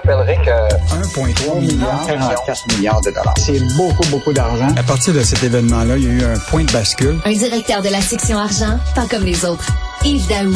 rappellerai 0.00 0.36
que 0.36 0.50
1,3 0.94 1.60
milliard, 1.60 2.06
44 2.06 2.76
milliards 2.76 3.00
de 3.00 3.10
dollars. 3.10 3.34
C'est 3.38 3.60
beaucoup, 3.76 4.08
beaucoup 4.10 4.32
d'argent. 4.32 4.68
À 4.76 4.82
partir 4.82 5.14
de 5.14 5.20
cet 5.20 5.42
événement-là, 5.42 5.96
il 5.96 6.04
y 6.04 6.08
a 6.08 6.12
eu 6.12 6.24
un 6.24 6.38
point 6.50 6.64
de 6.64 6.72
bascule. 6.72 7.18
Un 7.24 7.32
directeur 7.32 7.82
de 7.82 7.88
la 7.88 8.00
section 8.00 8.38
argent, 8.38 8.78
pas 8.94 9.06
comme 9.06 9.24
les 9.24 9.44
autres. 9.44 9.66
Yves 10.04 10.26
Daou. 10.28 10.54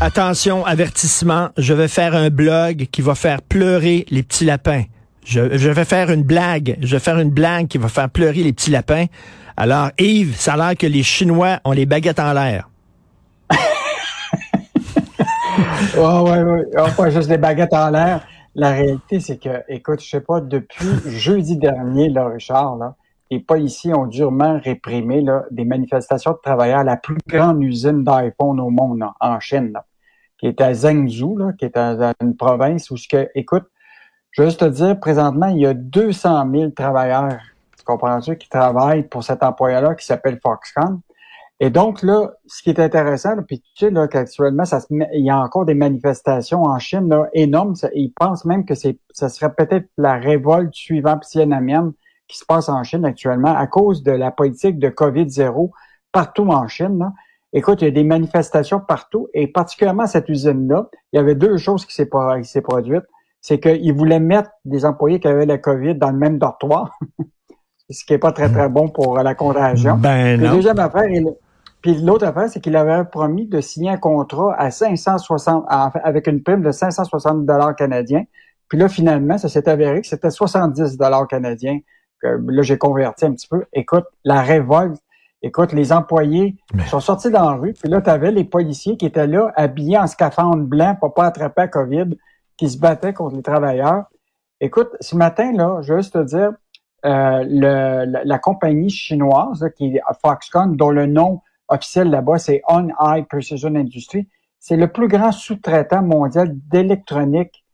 Attention, 0.00 0.66
avertissement, 0.66 1.50
je 1.56 1.74
vais 1.74 1.88
faire 1.88 2.14
un 2.14 2.28
blog 2.28 2.88
qui 2.90 3.02
va 3.02 3.14
faire 3.14 3.40
pleurer 3.42 4.04
les 4.10 4.22
petits 4.22 4.44
lapins. 4.44 4.82
Je, 5.24 5.56
je, 5.56 5.70
vais 5.70 5.84
faire 5.84 6.10
une 6.10 6.24
blague. 6.24 6.76
Je 6.80 6.96
vais 6.96 7.00
faire 7.00 7.18
une 7.20 7.30
blague 7.30 7.68
qui 7.68 7.78
va 7.78 7.88
faire 7.88 8.10
pleurer 8.10 8.42
les 8.42 8.52
petits 8.52 8.70
lapins. 8.70 9.06
Alors, 9.56 9.90
Yves, 9.98 10.34
ça 10.36 10.54
a 10.54 10.56
l'air 10.56 10.76
que 10.76 10.86
les 10.86 11.04
Chinois 11.04 11.60
ont 11.64 11.72
les 11.72 11.86
baguettes 11.86 12.18
en 12.18 12.32
l'air. 12.32 12.68
ouais, 15.96 16.00
ouais, 16.00 16.42
ouais. 16.42 16.62
Oh, 16.78 16.86
pas 16.96 17.10
juste 17.10 17.28
des 17.28 17.38
baguettes 17.38 17.72
en 17.72 17.90
l'air. 17.90 18.22
La 18.54 18.72
réalité, 18.72 19.20
c'est 19.20 19.38
que, 19.38 19.62
écoute, 19.68 20.02
je 20.02 20.08
sais 20.08 20.20
pas, 20.20 20.40
depuis 20.40 20.88
jeudi 21.06 21.56
dernier, 21.56 22.08
là, 22.08 22.28
Richard, 22.28 22.76
là, 22.76 22.96
les 23.30 23.40
policiers 23.40 23.94
ont 23.94 24.06
durement 24.06 24.60
réprimé 24.62 25.22
là, 25.22 25.44
des 25.50 25.64
manifestations 25.64 26.32
de 26.32 26.38
travailleurs 26.42 26.80
à 26.80 26.84
la 26.84 26.98
plus 26.98 27.16
grande 27.26 27.62
usine 27.62 28.04
d'iPhone 28.04 28.60
au 28.60 28.68
monde, 28.68 28.98
là, 28.98 29.14
en 29.20 29.40
Chine, 29.40 29.72
là, 29.72 29.86
qui 30.38 30.46
est 30.46 30.60
à 30.60 30.74
Zhengzhou, 30.74 31.38
là, 31.38 31.52
qui 31.58 31.64
est 31.64 31.74
dans 31.74 32.12
une 32.20 32.36
province 32.36 32.90
où, 32.90 32.96
que, 33.10 33.30
écoute, 33.34 33.64
je 34.32 34.42
veux 34.42 34.48
juste 34.48 34.60
te 34.60 34.66
dire, 34.66 35.00
présentement, 35.00 35.46
il 35.46 35.60
y 35.60 35.66
a 35.66 35.72
200 35.72 36.50
000 36.50 36.70
travailleurs, 36.72 37.38
tu 37.78 37.84
comprends-tu, 37.84 38.36
qui 38.36 38.48
travaillent 38.50 39.08
pour 39.08 39.24
cet 39.24 39.42
employeur-là 39.42 39.94
qui 39.94 40.04
s'appelle 40.04 40.38
Foxconn. 40.42 41.00
Et 41.64 41.70
donc 41.70 42.02
là, 42.02 42.32
ce 42.48 42.60
qui 42.60 42.70
est 42.70 42.80
intéressant, 42.80 43.36
puis 43.46 43.60
tu 43.60 43.86
sais 43.86 43.90
là 43.92 44.08
qu'actuellement, 44.08 44.64
ça 44.64 44.80
se 44.80 44.88
il 44.90 45.24
y 45.24 45.30
a 45.30 45.38
encore 45.38 45.64
des 45.64 45.76
manifestations 45.76 46.64
en 46.64 46.76
Chine 46.80 47.08
là, 47.08 47.28
énormes. 47.34 47.74
ils 47.94 48.12
pensent 48.12 48.44
même 48.44 48.64
que 48.64 48.74
c'est, 48.74 48.98
ça 49.12 49.28
serait 49.28 49.54
peut-être 49.54 49.88
la 49.96 50.14
révolte 50.14 50.74
suivante 50.74 51.22
Tiananmen 51.22 51.92
qui 52.26 52.38
se 52.38 52.44
passe 52.44 52.68
en 52.68 52.82
Chine 52.82 53.04
actuellement 53.04 53.56
à 53.56 53.68
cause 53.68 54.02
de 54.02 54.10
la 54.10 54.32
politique 54.32 54.80
de 54.80 54.88
Covid 54.88 55.30
0 55.30 55.70
partout 56.10 56.48
en 56.48 56.66
Chine. 56.66 56.98
Là. 56.98 57.12
Écoute, 57.52 57.80
il 57.80 57.84
y 57.84 57.88
a 57.88 57.92
des 57.92 58.02
manifestations 58.02 58.80
partout 58.80 59.28
et 59.32 59.46
particulièrement 59.46 60.08
cette 60.08 60.28
usine-là, 60.28 60.88
il 61.12 61.16
y 61.16 61.20
avait 61.20 61.36
deux 61.36 61.58
choses 61.58 61.86
qui 61.86 61.94
s'est, 61.94 62.10
qui 62.42 62.48
s'est 62.48 62.60
produites. 62.60 63.04
C'est 63.40 63.60
qu'ils 63.60 63.94
voulaient 63.94 64.18
mettre 64.18 64.50
des 64.64 64.84
employés 64.84 65.20
qui 65.20 65.28
avaient 65.28 65.46
la 65.46 65.58
COVID 65.58 65.94
dans 65.94 66.10
le 66.10 66.18
même 66.18 66.38
dortoir, 66.38 66.98
ce 67.88 68.04
qui 68.04 68.14
est 68.14 68.18
pas 68.18 68.32
très, 68.32 68.50
très 68.50 68.68
bon 68.68 68.88
pour 68.88 69.16
la 69.18 69.36
contagion. 69.36 69.96
Ben 69.96 70.40
non. 70.40 70.56
deuxième 70.56 70.80
affaire, 70.80 71.04
puis 71.82 72.00
l'autre 72.00 72.24
affaire, 72.24 72.48
c'est 72.48 72.60
qu'il 72.60 72.76
avait 72.76 73.04
promis 73.04 73.46
de 73.46 73.60
signer 73.60 73.90
un 73.90 73.96
contrat 73.96 74.54
à 74.56 74.70
560, 74.70 75.64
avec 75.68 76.28
une 76.28 76.42
prime 76.42 76.62
de 76.62 76.70
560 76.70 77.44
dollars 77.44 77.74
canadiens. 77.74 78.22
Puis 78.68 78.78
là, 78.78 78.88
finalement, 78.88 79.36
ça 79.36 79.48
s'est 79.48 79.68
avéré 79.68 80.00
que 80.00 80.06
c'était 80.06 80.30
70 80.30 80.96
dollars 80.96 81.26
canadiens. 81.26 81.80
Là, 82.22 82.62
j'ai 82.62 82.78
converti 82.78 83.24
un 83.24 83.32
petit 83.32 83.48
peu. 83.48 83.64
Écoute, 83.72 84.04
la 84.24 84.42
révolte. 84.42 85.02
Écoute, 85.42 85.72
les 85.72 85.92
employés 85.92 86.56
sont 86.86 87.00
sortis 87.00 87.30
dans 87.30 87.50
la 87.50 87.56
rue. 87.56 87.72
Puis 87.72 87.90
là, 87.90 88.00
tu 88.00 88.10
avais 88.10 88.30
les 88.30 88.44
policiers 88.44 88.96
qui 88.96 89.06
étaient 89.06 89.26
là, 89.26 89.52
habillés 89.56 89.98
en 89.98 90.06
scaphandre 90.06 90.62
blanc 90.62 90.96
pour 91.00 91.14
pas 91.14 91.26
attraper 91.26 91.62
la 91.62 91.68
COVID, 91.68 92.16
qui 92.56 92.70
se 92.70 92.78
battaient 92.78 93.12
contre 93.12 93.34
les 93.34 93.42
travailleurs. 93.42 94.04
Écoute, 94.60 94.90
ce 95.00 95.16
matin, 95.16 95.52
là, 95.52 95.80
je 95.82 95.94
veux 95.94 96.00
juste 96.00 96.12
te 96.12 96.22
dire, 96.22 96.52
euh, 97.04 97.42
le, 97.44 98.04
la, 98.04 98.24
la, 98.24 98.38
compagnie 98.38 98.88
chinoise, 98.88 99.68
qui 99.76 99.96
est 99.96 100.00
Foxconn, 100.24 100.76
dont 100.76 100.90
le 100.90 101.06
nom 101.06 101.40
officiel 101.72 102.10
là-bas, 102.10 102.38
c'est 102.38 102.62
On 102.68 102.88
High 103.00 103.26
Precision 103.26 103.74
Industry. 103.74 104.28
C'est 104.58 104.76
le 104.76 104.88
plus 104.88 105.08
grand 105.08 105.32
sous-traitant 105.32 106.02
mondial 106.02 106.52
d'électronique 106.68 107.64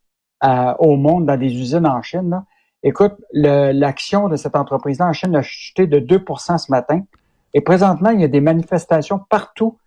euh, 0.44 0.74
au 0.78 0.96
monde 0.96 1.26
dans 1.26 1.36
des 1.36 1.52
usines 1.52 1.86
en 1.86 2.00
Chine. 2.02 2.30
Là. 2.30 2.44
Écoute, 2.82 3.14
l'action 3.32 4.28
de 4.28 4.36
cette 4.36 4.56
entreprise-là 4.56 5.06
en 5.06 5.12
Chine 5.12 5.34
a 5.34 5.42
chuté 5.42 5.86
de 5.86 5.98
2% 5.98 6.58
ce 6.58 6.70
matin. 6.70 7.02
Et 7.54 7.60
présentement, 7.60 8.10
il 8.10 8.20
y 8.20 8.24
a 8.24 8.28
des 8.28 8.40
manifestations 8.40 9.20
partout 9.28 9.78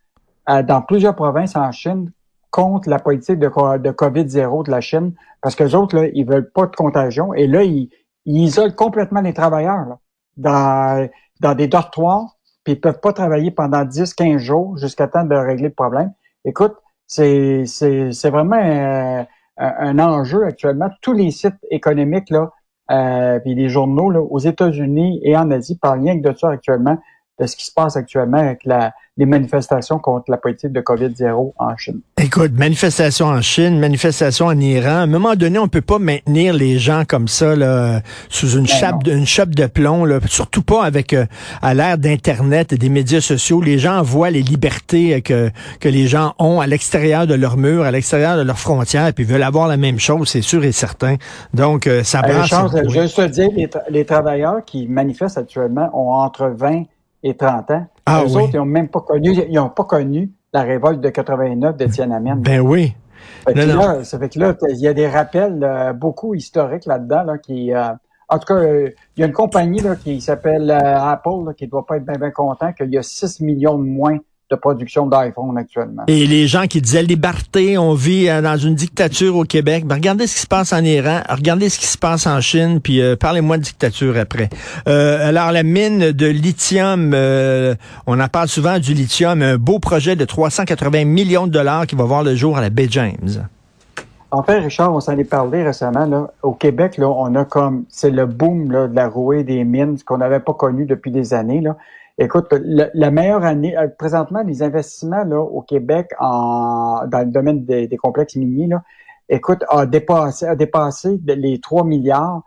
euh, 0.50 0.62
dans 0.62 0.81
plusieurs 0.81 1.16
provinces 1.16 1.56
en 1.56 1.72
Chine 1.72 2.12
contre 2.50 2.90
la 2.90 3.00
politique 3.00 3.40
de, 3.40 3.47
de 3.47 3.91
COVID-0 3.91 4.66
de 4.66 4.72
la 4.72 4.81
Chine, 4.81 5.14
parce 5.41 5.56
que 5.56 5.64
les 5.64 5.74
autres, 5.74 5.96
là, 5.96 6.08
ils 6.14 6.25
veulent 6.25 6.52
pas 6.52 6.66
de 6.66 6.75
contagion. 6.75 7.34
Et 7.34 7.47
là, 7.47 7.64
ils, 7.64 7.90
ils 8.25 8.44
isolent 8.44 8.75
complètement 8.75 9.22
les 9.22 9.34
travailleurs 9.34 9.85
là, 9.85 10.00
dans, 10.38 11.09
dans 11.40 11.56
des 11.56 11.68
dortoirs 11.68 12.35
puis 12.63 12.73
ils 12.73 12.81
peuvent 12.81 12.99
pas 12.99 13.13
travailler 13.13 13.51
pendant 13.51 13.83
10, 13.83 14.13
15 14.13 14.41
jours 14.41 14.77
jusqu'à 14.77 15.07
temps 15.07 15.23
de 15.23 15.35
régler 15.35 15.69
le 15.69 15.73
problème. 15.73 16.13
Écoute, 16.45 16.75
c'est, 17.07 17.66
c'est, 17.66 18.11
c'est 18.11 18.29
vraiment 18.29 18.57
un, 18.57 19.25
un, 19.57 19.99
enjeu 19.99 20.45
actuellement. 20.45 20.89
Tous 21.01 21.13
les 21.13 21.31
sites 21.31 21.57
économiques, 21.69 22.29
là, 22.29 22.51
euh, 22.91 23.39
puis 23.39 23.55
les 23.55 23.69
journaux 23.69 24.09
là, 24.09 24.22
aux 24.22 24.39
États-Unis 24.39 25.22
et 25.23 25.38
en 25.38 25.49
Asie 25.51 25.77
parlent 25.77 26.01
rien 26.01 26.19
que 26.19 26.27
de 26.27 26.35
ça 26.35 26.49
actuellement, 26.49 26.97
de 27.40 27.47
ce 27.47 27.56
qui 27.56 27.66
se 27.66 27.72
passe 27.72 27.96
actuellement 27.96 28.38
avec 28.38 28.66
la, 28.66 28.94
les 29.18 29.25
manifestations 29.25 30.00
contre 30.00 30.31
la 30.31 30.38
politique 30.38 30.72
de 30.72 30.81
COVID-0 30.81 31.53
en 31.58 31.78
Chine. 31.78 32.02
Écoute, 32.18 32.53
manifestations 32.53 33.28
en 33.28 33.42
Chine, 33.42 33.80
manifestations 33.80 34.46
en 34.46 34.59
Iran. 34.59 34.90
À 34.90 35.02
un 35.02 35.08
moment 35.08 35.36
donné, 35.36 35.59
on 35.59 35.68
peut 35.68 35.81
pas 35.81 36.00
maintenir 36.00 36.53
les 36.53 36.80
gens 36.80 37.03
comme 37.06 37.28
ça 37.28 37.56
là, 37.56 38.02
sous 38.30 38.52
une 38.52 38.66
ben 38.66 38.68
chape, 38.68 39.08
une 39.08 39.25
chape 39.25 39.50
de 39.50 39.66
plomb. 39.66 40.06
Là. 40.06 40.20
Surtout 40.28 40.64
pas 40.64 40.84
avec 40.84 41.14
euh, 41.14 41.25
à 41.62 41.74
l'ère 41.74 41.97
d'Internet 41.97 42.74
et 42.74 42.78
des 42.78 42.90
médias 42.90 43.22
sociaux. 43.22 43.62
Les 43.62 43.80
gens 43.80 44.02
voient 44.02 44.30
les 44.30 44.44
libertés 44.44 45.16
euh, 45.16 45.20
que, 45.20 45.52
que 45.80 45.90
les 45.90 46.08
gens 46.08 46.34
ont 46.40 46.59
à 46.59 46.68
l'extérieur 46.68 47.28
de 47.28 47.34
leurs 47.34 47.58
murs, 47.58 47.84
à 47.84 47.91
l'extérieur 47.91 48.38
de 48.38 48.44
leurs 48.44 48.59
frontières, 48.59 49.08
et 49.08 49.14
puis 49.14 49.24
veulent 49.24 49.44
avoir 49.44 49.68
la 49.68 49.78
même 49.78 50.00
chose, 50.00 50.30
c'est 50.30 50.41
sûr 50.41 50.64
et 50.64 50.72
certain. 50.72 51.18
Donc, 51.53 51.86
euh, 51.86 52.03
ça 52.03 52.22
brasse. 52.22 52.50
je 52.50 53.00
veux 53.00 53.08
te 53.08 53.28
dire, 53.28 53.50
les, 53.56 53.70
les 53.90 54.06
travailleurs 54.06 54.64
qui 54.66 54.88
manifestent 54.88 55.38
actuellement 55.38 55.90
ont 55.94 56.14
entre 56.14 56.47
20 56.47 56.84
et 57.24 57.36
30 57.36 57.72
ans. 57.72 57.86
Ah, 58.06 58.24
Eux 58.26 58.36
autres, 58.36 58.50
ils 58.54 58.58
n'ont 58.58 58.66
même 58.66 58.90
pas 58.90 59.02
connu, 59.02 59.32
ils 59.32 59.59
ont 59.59 59.70
pas 59.70 59.84
connu 59.84 60.32
la 60.54 60.62
révolte 60.64 61.02
de 61.02 61.09
89 61.09 61.78
de 61.78 61.86
Tiananmen. 61.86 62.42
Ben 62.42 62.59
oui. 62.59 62.96
Là, 63.48 64.04
ça 64.04 64.20
fait 64.20 64.30
que 64.30 64.40
là, 64.40 64.56
il 64.70 64.80
y 64.80 64.88
a 64.88 64.94
des 64.94 65.08
rappels 65.08 65.64
euh, 65.64 65.94
beaucoup 65.94 66.34
historiques 66.34 66.86
là-dedans, 66.86 67.24
là, 67.24 67.38
qui, 67.38 67.74
euh, 67.74 67.90
en 68.30 68.40
tout 68.40 68.46
cas, 68.46 68.56
euh, 68.56 68.90
il 69.16 69.22
y 69.22 69.24
a 69.24 69.28
une 69.28 69.34
compagnie 69.34 69.80
là, 69.80 69.96
qui 69.96 70.22
s'appelle 70.22 70.70
Apple, 70.72 71.46
là, 71.46 71.54
qui 71.54 71.68
doit 71.68 71.86
pas 71.86 71.98
être 71.98 72.06
bien, 72.06 72.16
bien 72.16 72.32
content 72.32 72.72
qu'il 72.74 72.90
y 72.92 72.98
a 72.98 73.04
6 73.04 73.42
millions 73.42 73.78
de 73.78 73.84
moins 73.84 74.18
de 74.51 74.56
production 74.56 75.07
d'iPhone 75.07 75.57
actuellement. 75.57 76.03
Et 76.07 76.28
les 76.28 76.45
gens 76.47 76.67
qui 76.67 76.81
disaient 76.81 77.01
liberté, 77.01 77.78
on 77.78 77.94
vit 77.94 78.29
euh, 78.29 78.41
dans 78.41 78.57
une 78.57 78.75
dictature 78.75 79.35
au 79.35 79.44
Québec. 79.44 79.85
Ben, 79.85 79.95
regardez 79.95 80.28
ce 80.28 80.35
qui 80.35 80.41
se 80.41 80.47
passe 80.47 80.73
en 80.73 80.84
Iran, 80.84 81.22
regardez 81.29 81.69
ce 81.69 81.79
qui 81.79 81.88
se 81.88 81.97
passe 81.97 82.28
en 82.28 82.39
Chine, 82.41 82.81
puis 82.81 83.01
euh, 83.01 83.16
parlez-moi 83.16 83.57
de 83.57 83.63
dictature 83.63 84.17
après. 84.17 84.50
Euh, 84.88 85.28
alors 85.28 85.51
la 85.51 85.63
mine 85.63 86.11
de 86.11 86.28
lithium, 86.28 87.16
on 88.07 88.19
en 88.19 88.28
parle 88.28 88.47
souvent 88.47 88.78
du 88.78 88.94
lithium, 88.94 89.41
un 89.41 89.57
beau 89.57 89.79
projet 89.79 90.16
de 90.16 90.25
380 90.25 91.06
millions 91.06 91.47
de 91.47 91.51
dollars 91.51 91.88
qui 91.88 91.95
va 91.95 92.03
voir 92.03 92.23
le 92.23 92.35
jour 92.35 92.57
à 92.57 92.61
la 92.61 92.69
baie 92.69 92.88
James. 92.90 93.47
En 94.34 94.44
fait, 94.44 94.59
Richard, 94.59 94.94
on 94.94 95.01
s'en 95.01 95.17
est 95.17 95.25
parlé 95.25 95.63
récemment. 95.63 96.06
Là. 96.06 96.31
Au 96.41 96.53
Québec, 96.53 96.97
là, 96.97 97.09
on 97.09 97.35
a 97.35 97.44
comme 97.44 97.84
c'est 97.90 98.11
le 98.11 98.25
boom 98.25 98.72
là, 98.72 98.88
de 98.88 98.95
la 98.95 99.09
rouée 99.09 99.44
des 99.44 99.63
mines, 99.66 99.97
ce 99.97 100.06
qu'on 100.06 100.19
n'avait 100.19 100.40
pas 100.40 100.53
connu 100.53 100.85
depuis 100.85 101.11
des 101.11 101.34
années. 101.34 101.59
Là. 101.59 101.75
Écoute, 102.22 102.54
la, 102.54 103.09
meilleure 103.09 103.44
année, 103.44 103.76
euh, 103.76 103.88
présentement, 103.88 104.44
les 104.44 104.62
investissements 104.62 105.24
là, 105.24 105.40
au 105.40 105.64
Québec 105.64 106.12
en, 106.20 107.08
dans 107.08 107.20
le 107.20 107.32
domaine 107.32 107.66
des, 107.66 107.98
complexes 107.98 108.36
miniers, 108.36 108.68
là, 108.68 108.84
écoute, 109.28 109.64
a 109.70 109.88
dépassé, 109.88 110.46
a 110.46 110.56
dépassé 110.56 111.20
les 111.26 111.59
3 111.59 111.84
milliards. 111.84 112.44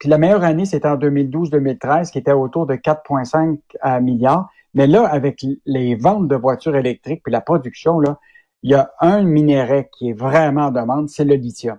Puis 0.00 0.08
la 0.08 0.18
meilleure 0.18 0.42
année, 0.42 0.64
c'était 0.64 0.88
en 0.88 0.96
2012-2013, 0.96 2.10
qui 2.10 2.18
était 2.18 2.32
autour 2.32 2.66
de 2.66 2.74
4,5 2.74 3.60
euh, 3.84 4.00
milliards. 4.00 4.50
Mais 4.74 4.88
là, 4.88 5.06
avec 5.06 5.46
les 5.66 5.94
ventes 5.94 6.26
de 6.26 6.34
voitures 6.34 6.74
électriques 6.74 7.22
puis 7.22 7.32
la 7.32 7.42
production, 7.42 8.00
là, 8.00 8.18
il 8.64 8.72
y 8.72 8.74
a 8.74 8.90
un 9.00 9.22
minerai 9.22 9.88
qui 9.96 10.10
est 10.10 10.14
vraiment 10.14 10.66
en 10.66 10.70
demande, 10.72 11.08
c'est 11.08 11.24
le 11.24 11.36
lithium. 11.36 11.78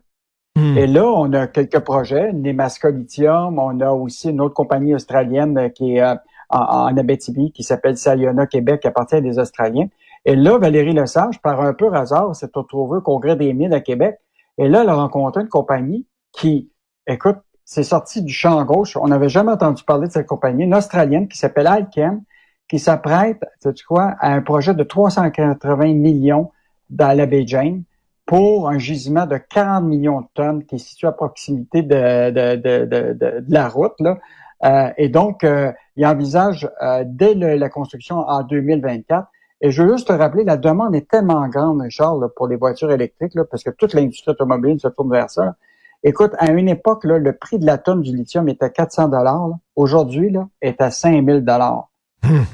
Hmm. 0.56 0.78
Et 0.78 0.88
là, 0.88 1.06
on 1.08 1.34
a 1.34 1.48
quelques 1.48 1.80
projets, 1.80 2.32
Nemaska 2.32 2.90
Lithium, 2.92 3.60
on 3.60 3.82
a 3.82 3.92
aussi 3.92 4.30
une 4.30 4.40
autre 4.40 4.54
compagnie 4.54 4.96
australienne 4.96 5.72
qui 5.74 5.98
est 5.98 6.16
euh, 6.54 6.58
en, 6.58 6.96
Abitibi 6.98 7.52
qui 7.52 7.64
s'appelle 7.64 7.98
Sayona 7.98 8.48
Québec, 8.48 8.82
qui 8.82 8.88
appartient 8.88 9.16
à 9.16 9.22
des 9.22 9.40
Australiens. 9.40 9.88
Et 10.26 10.36
là, 10.36 10.58
Valérie 10.58 10.94
Lesage, 10.94 11.42
par 11.42 11.62
un 11.62 11.74
peu 11.74 11.94
hasard, 11.94 12.36
s'est 12.36 12.50
retrouvée 12.54 12.98
au 12.98 13.02
Congrès 13.02 13.36
des 13.36 13.54
mines 13.54 13.74
à 13.74 13.82
Québec. 13.82 14.18
Et 14.58 14.68
là, 14.68 14.84
elle 14.84 14.90
a 14.90 14.96
rencontré 14.96 15.42
une 15.42 15.50
compagnie 15.50 16.06
qui, 16.32 16.70
écoute, 17.08 17.38
c'est 17.66 17.84
sorti 17.84 18.22
du 18.22 18.34
champ 18.34 18.64
gauche. 18.64 18.98
On 18.98 19.08
n'avait 19.08 19.30
jamais 19.30 19.52
entendu 19.52 19.84
parler 19.84 20.08
de 20.08 20.14
cette 20.14 20.28
compagnie, 20.28 20.64
une 20.64 20.76
Australienne 20.76 21.28
qui 21.28 21.38
s'appelle 21.38 21.68
Alchem, 21.68 22.22
qui 22.70 22.80
s'apprête, 22.80 23.42
sais-tu 23.60 23.86
quoi, 23.86 24.16
à 24.20 24.34
un 24.34 24.42
projet 24.42 24.74
de 24.74 24.84
380 24.84 25.94
millions 25.94 26.52
dans 26.90 27.16
la 27.18 27.26
baie 27.26 27.46
Jane 27.46 27.84
pour 28.26 28.70
un 28.70 28.78
gisement 28.78 29.26
de 29.26 29.38
40 29.38 29.84
millions 29.84 30.22
de 30.22 30.28
tonnes 30.34 30.66
qui 30.66 30.76
est 30.76 30.80
situé 30.80 31.08
à 31.08 31.12
proximité 31.12 31.82
de, 31.82 32.32
de, 32.32 32.56
de, 32.56 33.14
de 33.14 33.54
la 33.54 33.68
route. 33.68 33.94
Là. 34.00 34.18
Euh, 34.64 34.90
et 34.98 35.10
donc, 35.10 35.44
euh, 35.44 35.72
il 35.96 36.06
envisage 36.06 36.70
euh, 36.82 37.04
dès 37.06 37.34
la 37.36 37.70
construction 37.70 38.18
en 38.20 38.44
2024. 38.44 39.28
Et 39.62 39.72
je 39.72 39.84
veux 39.84 39.94
juste 39.94 40.08
te 40.08 40.14
rappeler, 40.14 40.44
la 40.44 40.58
demande 40.58 40.96
est 40.96 41.10
tellement 41.10 41.48
grande, 41.48 41.86
Charles, 41.90 42.30
pour 42.36 42.48
les 42.48 42.58
voitures 42.58 42.92
électriques, 42.92 43.34
là, 43.36 43.44
parce 43.50 43.64
que 43.64 43.70
toute 43.70 43.94
l'industrie 43.94 44.32
automobile 44.32 44.80
se 44.80 44.90
tourne 44.90 45.10
vers 45.10 45.30
ça. 45.30 45.56
Écoute, 46.04 46.34
à 46.38 46.52
une 46.52 46.68
époque, 46.68 47.06
là, 47.06 47.18
le 47.18 47.34
prix 47.34 47.60
de 47.60 47.66
la 47.66 47.78
tonne 47.78 48.02
du 48.02 48.14
lithium 48.14 48.50
était 48.50 48.70
400 48.70 49.08
dollars. 49.08 49.52
Aujourd'hui, 49.78 50.32
là, 50.32 50.50
est 50.62 50.82
à 50.82 50.92
5000 50.92 51.46
dollars 51.46 51.90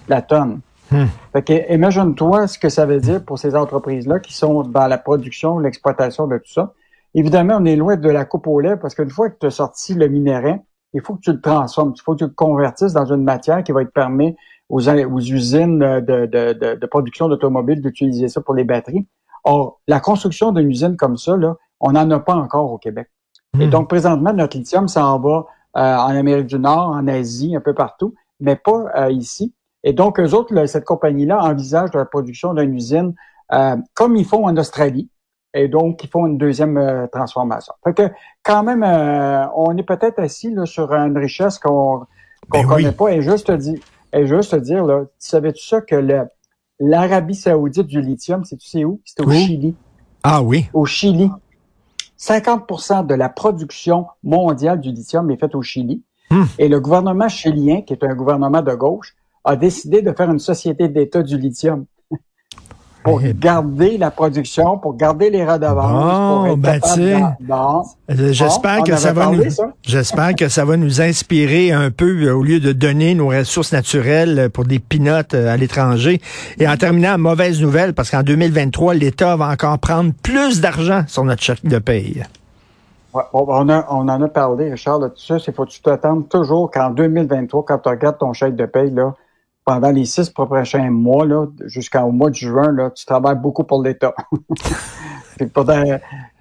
la 0.07 0.21
tonne. 0.21 0.59
Hmm. 0.91 1.05
Fait 1.33 1.43
que, 1.43 1.73
imagine-toi 1.73 2.47
ce 2.47 2.59
que 2.59 2.69
ça 2.69 2.85
veut 2.85 2.99
dire 2.99 3.23
pour 3.23 3.39
ces 3.39 3.55
entreprises-là 3.55 4.19
qui 4.19 4.33
sont 4.33 4.63
dans 4.63 4.87
la 4.87 4.97
production, 4.99 5.57
l'exploitation 5.57 6.27
de 6.27 6.37
tout 6.37 6.51
ça. 6.51 6.73
Évidemment, 7.15 7.57
on 7.59 7.65
est 7.65 7.75
loin 7.75 7.95
de 7.95 8.09
la 8.09 8.25
coupe 8.25 8.45
au 8.45 8.59
lait 8.59 8.75
parce 8.75 8.93
qu'une 8.93 9.09
fois 9.09 9.29
que 9.29 9.37
tu 9.39 9.47
as 9.47 9.51
sorti 9.51 9.95
le 9.95 10.07
minerai, 10.07 10.59
il 10.93 11.01
faut 11.01 11.15
que 11.15 11.21
tu 11.21 11.31
le 11.31 11.41
transformes, 11.41 11.93
il 11.95 12.01
faut 12.01 12.13
que 12.13 12.19
tu 12.19 12.23
le 12.25 12.31
convertisses 12.31 12.93
dans 12.93 13.05
une 13.05 13.23
matière 13.23 13.63
qui 13.63 13.71
va 13.71 13.85
te 13.85 13.91
permettre 13.91 14.37
aux, 14.69 14.87
aux 14.87 15.19
usines 15.19 15.79
de, 15.79 16.25
de, 16.25 16.53
de, 16.53 16.75
de 16.75 16.85
production 16.87 17.27
d'automobiles 17.27 17.81
d'utiliser 17.81 18.27
ça 18.27 18.41
pour 18.41 18.53
les 18.53 18.63
batteries. 18.63 19.07
Or, 19.43 19.79
la 19.87 19.99
construction 19.99 20.51
d'une 20.51 20.69
usine 20.69 20.97
comme 20.97 21.17
ça, 21.17 21.37
là, 21.37 21.55
on 21.79 21.93
n'en 21.93 22.09
a 22.11 22.19
pas 22.19 22.35
encore 22.35 22.71
au 22.71 22.77
Québec. 22.77 23.09
Et 23.59 23.67
Hmm. 23.67 23.69
donc, 23.69 23.89
présentement, 23.89 24.33
notre 24.33 24.57
lithium 24.57 24.87
s'en 24.87 25.19
va 25.19 25.45
euh, 25.77 25.95
en 25.97 26.15
Amérique 26.15 26.47
du 26.47 26.59
Nord, 26.59 26.89
en 26.89 27.07
Asie, 27.07 27.55
un 27.55 27.61
peu 27.61 27.73
partout, 27.73 28.13
mais 28.39 28.55
pas 28.55 28.85
euh, 28.95 29.11
ici. 29.11 29.53
Et 29.83 29.93
donc, 29.93 30.19
eux 30.19 30.33
autres, 30.33 30.53
là, 30.53 30.67
cette 30.67 30.85
compagnie-là 30.85 31.43
envisage 31.43 31.93
la 31.93 32.05
production 32.05 32.53
d'une 32.53 32.75
usine 32.75 33.15
euh, 33.53 33.75
comme 33.95 34.15
ils 34.15 34.25
font 34.25 34.45
en 34.45 34.55
Australie. 34.57 35.09
Et 35.53 35.67
donc, 35.67 36.03
ils 36.03 36.09
font 36.09 36.27
une 36.27 36.37
deuxième 36.37 36.77
euh, 36.77 37.07
transformation. 37.11 37.73
Fait 37.83 37.93
que, 37.93 38.03
quand 38.43 38.63
même, 38.63 38.83
euh, 38.83 39.45
on 39.55 39.75
est 39.77 39.83
peut-être 39.83 40.19
assis 40.19 40.51
là, 40.53 40.65
sur 40.65 40.91
une 40.93 41.17
richesse 41.17 41.57
qu'on 41.59 42.05
qu'on 42.49 42.61
Ben 42.61 42.67
connaît 42.67 42.87
oui. 42.89 42.93
pas. 42.95 43.09
Et 43.13 43.21
juste 43.21 43.47
te 43.47 43.51
dire, 43.53 43.79
et 44.13 44.25
juste 44.27 44.51
te 44.51 44.55
dire, 44.57 44.83
là, 44.85 45.01
tu 45.19 45.29
savais-tu 45.29 45.63
ça 45.67 45.81
que 45.81 45.95
le- 45.95 46.27
l'Arabie 46.79 47.35
saoudite 47.35 47.87
du 47.87 48.01
lithium, 48.01 48.43
c'est 48.45 48.57
tu 48.57 48.67
sais 48.67 48.85
où? 48.85 49.01
C'est 49.05 49.21
au? 49.25 49.29
Chili 49.31 49.75
Ah 50.23 50.41
oui. 50.41 50.69
au 50.73 50.85
Chili. 50.85 51.29
50% 52.17 53.05
de 53.05 53.13
la 53.15 53.29
production 53.29 54.07
mondiale 54.23 54.79
du 54.79 54.89
lithium 54.91 55.29
est 55.31 55.37
faite 55.37 55.55
au 55.55 55.61
Chili. 55.61 56.03
Hmm. 56.31 56.43
Et 56.57 56.67
le 56.67 56.79
gouvernement 56.79 57.27
chilien, 57.29 57.81
qui 57.81 57.93
est 57.93 58.03
un 58.03 58.13
gouvernement 58.13 58.61
de 58.61 58.73
gauche, 58.75 59.15
a 59.43 59.55
décidé 59.55 60.01
de 60.01 60.11
faire 60.11 60.29
une 60.29 60.39
société 60.39 60.89
d'État 60.89 61.23
du 61.23 61.37
lithium 61.37 61.85
pour 63.03 63.21
Eh 63.23 63.33
garder 63.33 63.97
la 63.97 64.11
production, 64.11 64.77
pour 64.77 64.95
garder 64.95 65.29
les 65.29 65.45
redevances, 65.45 66.47
Bon, 66.49 66.57
ben, 66.57 66.79
Euh, 68.09 68.31
J'espère 68.33 68.83
que 68.83 68.95
ça 68.95 69.13
va 69.13 69.23
parlé, 69.23 69.45
nous, 69.45 69.65
j'espère 69.83 70.35
que 70.35 70.49
ça 70.49 70.65
va 70.65 70.75
nous 70.77 71.01
inspirer 71.01 71.71
un 71.71 71.91
peu 71.91 72.23
euh, 72.23 72.33
au 72.35 72.43
lieu 72.43 72.59
de 72.59 72.71
donner 72.73 73.15
nos 73.15 73.29
ressources 73.29 73.71
naturelles 73.71 74.39
euh, 74.39 74.49
pour 74.49 74.65
des 74.65 74.79
pinottes 74.79 75.33
à 75.33 75.55
l'étranger. 75.57 76.21
Et 76.59 76.67
en 76.67 76.75
terminant, 76.75 77.17
mauvaise 77.17 77.61
nouvelle, 77.61 77.93
parce 77.93 78.09
qu'en 78.11 78.23
2023, 78.23 78.93
l'État 78.95 79.35
va 79.35 79.47
encore 79.49 79.79
prendre 79.79 80.11
plus 80.21 80.59
d'argent 80.61 81.03
sur 81.07 81.23
notre 81.23 81.41
chèque 81.41 81.65
de 81.65 81.79
paye. 81.79 82.23
Ouais, 83.13 83.23
on, 83.33 83.69
a- 83.69 83.87
on 83.89 84.07
en 84.07 84.21
a 84.21 84.27
parlé, 84.27 84.69
Richard, 84.71 84.99
là, 84.99 85.09
tout 85.09 85.21
ça, 85.21 85.37
c'est 85.43 85.55
faut 85.55 85.65
que 85.65 85.71
tu 85.71 85.81
t'attends 85.81 86.21
toujours 86.21 86.69
qu'en 86.69 86.91
2023, 86.91 87.65
quand 87.65 87.77
tu 87.79 87.89
regardes 87.89 88.17
ton 88.19 88.33
chèque 88.33 88.55
de 88.55 88.65
paye, 88.65 88.91
là, 88.91 89.15
pendant 89.69 89.91
les 89.91 90.05
six 90.05 90.31
prochains 90.31 90.89
mois, 90.89 91.27
jusqu'au 91.65 92.09
mois 92.09 92.31
de 92.31 92.35
juin, 92.35 92.71
là, 92.71 92.89
tu 92.89 93.05
travailles 93.05 93.37
beaucoup 93.37 93.63
pour 93.63 93.83
l'État. 93.83 94.15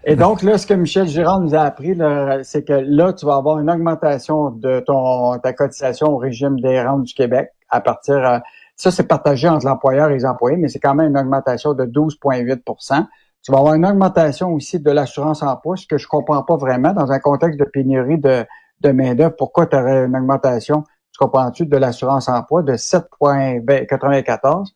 Et 0.04 0.16
donc, 0.16 0.42
là, 0.42 0.56
ce 0.56 0.66
que 0.66 0.72
Michel 0.72 1.06
Girard 1.06 1.40
nous 1.40 1.54
a 1.54 1.60
appris, 1.60 1.94
c'est 2.42 2.64
que 2.64 2.72
là, 2.72 3.12
tu 3.12 3.26
vas 3.26 3.36
avoir 3.36 3.58
une 3.58 3.70
augmentation 3.70 4.48
de 4.50 4.80
ton 4.80 5.38
ta 5.40 5.52
cotisation 5.52 6.06
au 6.06 6.16
régime 6.16 6.58
des 6.58 6.80
rentes 6.82 7.02
du 7.02 7.12
Québec 7.12 7.50
à 7.68 7.82
partir 7.82 8.14
euh, 8.14 8.38
ça, 8.76 8.90
c'est 8.90 9.06
partagé 9.06 9.46
entre 9.46 9.66
l'employeur 9.66 10.08
et 10.08 10.14
les 10.14 10.24
employés, 10.24 10.56
mais 10.56 10.68
c'est 10.68 10.78
quand 10.78 10.94
même 10.94 11.10
une 11.10 11.18
augmentation 11.18 11.74
de 11.74 11.84
12,8% 11.84 13.06
Tu 13.42 13.52
vas 13.52 13.58
avoir 13.58 13.74
une 13.74 13.84
augmentation 13.84 14.54
aussi 14.54 14.80
de 14.80 14.90
l'assurance 14.90 15.42
emploi, 15.42 15.76
ce 15.76 15.86
que 15.86 15.98
je 15.98 16.08
comprends 16.08 16.42
pas 16.44 16.56
vraiment 16.56 16.94
dans 16.94 17.12
un 17.12 17.18
contexte 17.18 17.60
de 17.60 17.66
pénurie 17.66 18.16
de, 18.16 18.46
de 18.80 18.90
main-d'œuvre. 18.90 19.34
Pourquoi 19.36 19.66
tu 19.66 19.76
aurais 19.76 20.06
une 20.06 20.16
augmentation, 20.16 20.84
tu 21.18 21.24
comprends-tu, 21.24 21.66
de 21.66 21.76
l'assurance 21.76 22.28
emploi 22.28 22.62
de 22.62 22.74
7,94? 22.74 24.72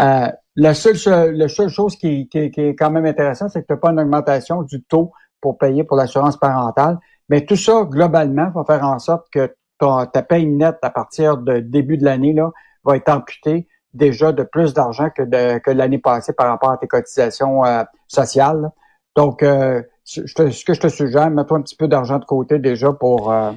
Euh, 0.00 0.28
la 0.56 0.74
seule, 0.74 1.34
la 1.34 1.48
seule 1.48 1.68
chose 1.70 1.96
qui, 1.96 2.28
qui- 2.28 2.38
est 2.38 2.74
quand 2.76 2.90
même 2.90 3.06
intéressante, 3.06 3.50
c'est 3.50 3.62
que 3.62 3.66
tu 3.66 3.72
n'as 3.72 3.78
pas 3.78 3.90
une 3.90 4.00
augmentation 4.00 4.62
du 4.62 4.82
taux 4.82 5.12
pour 5.40 5.56
payer 5.56 5.84
pour 5.84 5.96
l'assurance 5.96 6.36
parentale. 6.36 6.98
Mais 7.28 7.44
tout 7.46 7.56
ça, 7.56 7.84
globalement, 7.84 8.50
va 8.54 8.64
faire 8.64 8.84
en 8.84 8.98
sorte 8.98 9.28
que 9.32 9.54
ta, 9.78 10.22
paye 10.22 10.46
nette 10.46 10.78
à 10.82 10.90
partir 10.90 11.38
de 11.38 11.60
début 11.60 11.96
de 11.96 12.04
l'année 12.04 12.32
là, 12.32 12.50
va 12.84 12.96
être 12.96 13.08
amputée 13.08 13.68
déjà 13.94 14.32
de 14.32 14.42
plus 14.42 14.74
d'argent 14.74 15.08
que, 15.10 15.22
de, 15.22 15.58
que 15.58 15.70
l'année 15.70 15.98
passée 15.98 16.32
par 16.32 16.48
rapport 16.48 16.70
à 16.70 16.76
tes 16.76 16.86
cotisations 16.86 17.64
euh, 17.64 17.82
sociales. 18.08 18.70
Donc, 19.16 19.42
euh, 19.42 19.82
ce 20.04 20.20
que 20.64 20.74
je 20.74 20.80
te 20.80 20.88
suggère, 20.88 21.30
mets-toi 21.30 21.58
un 21.58 21.62
petit 21.62 21.76
peu 21.76 21.88
d'argent 21.88 22.18
de 22.18 22.24
côté 22.24 22.58
déjà 22.58 22.92
pour... 22.92 23.32
euh, 23.32 23.52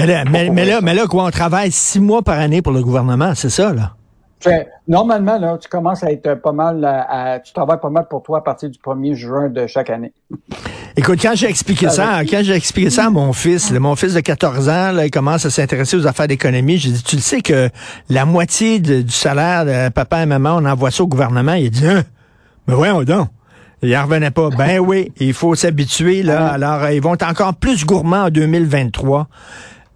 Mais 0.00 0.06
là, 0.06 0.24
mais, 0.30 0.64
là, 0.64 0.80
mais 0.82 0.94
là, 0.94 1.06
quoi, 1.06 1.24
on 1.24 1.30
travaille 1.30 1.70
six 1.72 2.00
mois 2.00 2.22
par 2.22 2.38
année 2.38 2.62
pour 2.62 2.72
le 2.72 2.82
gouvernement, 2.82 3.34
c'est 3.34 3.50
ça, 3.50 3.72
là? 3.72 3.92
Fait, 4.42 4.68
normalement, 4.88 5.38
là, 5.38 5.58
tu 5.60 5.68
commences 5.68 6.02
à 6.02 6.10
être 6.10 6.34
pas 6.40 6.52
mal, 6.52 6.82
à- 6.82 7.32
à- 7.34 7.38
tu 7.40 7.52
travailles 7.52 7.80
pas 7.80 7.90
mal 7.90 8.06
pour 8.08 8.22
toi 8.22 8.38
à 8.38 8.40
partir 8.40 8.70
du 8.70 8.78
1er 8.78 9.14
juin 9.14 9.50
de 9.50 9.66
chaque 9.66 9.90
année. 9.90 10.12
Écoute, 10.96 11.18
quand 11.20 11.32
j'ai 11.34 11.46
expliqué 11.48 11.90
ça, 11.90 12.20
quand 12.28 12.40
j'ai 12.42 12.54
expliqué 12.54 12.88
ça 12.88 13.06
à 13.06 13.10
mon 13.10 13.34
fils, 13.34 13.70
là, 13.70 13.78
mon 13.80 13.96
fils 13.96 14.14
de 14.14 14.20
14 14.20 14.68
ans, 14.70 14.92
là, 14.92 15.04
il 15.04 15.10
commence 15.10 15.44
à 15.44 15.50
s'intéresser 15.50 15.96
aux 15.98 16.06
affaires 16.06 16.26
d'économie. 16.26 16.78
J'ai 16.78 16.90
dit, 16.90 17.02
tu 17.02 17.16
le 17.16 17.22
sais 17.22 17.42
que 17.42 17.68
la 18.08 18.24
moitié 18.24 18.78
de- 18.80 19.02
du 19.02 19.12
salaire 19.12 19.66
de 19.66 19.90
papa 19.90 20.22
et 20.22 20.26
maman, 20.26 20.56
on 20.56 20.64
envoie 20.64 20.90
ça 20.90 21.02
au 21.02 21.06
gouvernement. 21.06 21.52
Il 21.52 21.66
a 21.66 21.70
dit, 21.70 21.86
hein? 21.86 22.02
Mais 22.66 22.74
voyons 22.74 23.02
donc. 23.02 23.28
Il 23.82 23.94
en 23.96 24.02
revenait 24.04 24.30
pas. 24.30 24.48
Ben 24.50 24.78
oui, 24.78 25.12
il 25.18 25.32
faut 25.34 25.54
s'habituer, 25.54 26.22
là. 26.22 26.48
Alors, 26.48 26.82
euh, 26.82 26.92
ils 26.92 27.00
vont 27.02 27.14
être 27.14 27.26
encore 27.28 27.54
plus 27.54 27.84
gourmands 27.86 28.24
en 28.24 28.30
2023. 28.30 29.26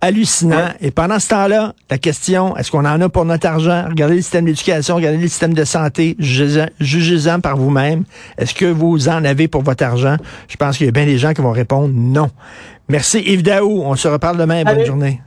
Hallucinant. 0.05 0.69
Et 0.81 0.91
pendant 0.91 1.19
ce 1.19 1.29
temps-là, 1.29 1.75
la 1.91 1.99
question, 1.99 2.57
est-ce 2.57 2.71
qu'on 2.71 2.85
en 2.85 3.01
a 3.01 3.09
pour 3.09 3.25
notre 3.25 3.47
argent? 3.47 3.85
Regardez 3.89 4.17
le 4.17 4.21
système 4.21 4.45
d'éducation, 4.45 4.97
regardez 4.97 5.19
le 5.19 5.29
système 5.29 5.55
de 5.55 5.65
santé, 5.65 6.15
jugez-en 6.19 6.67
jugez-en 6.79 7.41
par 7.41 7.57
vous-même. 7.57 8.05
Est-ce 8.37 8.53
que 8.55 8.67
vous 8.67 9.09
en 9.09 9.25
avez 9.25 9.49
pour 9.49 9.63
votre 9.63 9.83
argent? 9.83 10.17
Je 10.49 10.57
pense 10.57 10.77
qu'il 10.77 10.87
y 10.87 10.89
a 10.89 10.93
bien 10.93 11.07
des 11.07 11.17
gens 11.17 11.33
qui 11.33 11.41
vont 11.41 11.53
répondre 11.53 11.91
non. 11.95 12.31
Merci 12.89 13.21
Yves 13.21 13.43
Daou. 13.43 13.83
On 13.83 13.97
se 13.97 14.09
reparle 14.09 14.37
demain. 14.37 14.63
Bonne 14.65 14.85
journée. 14.85 15.21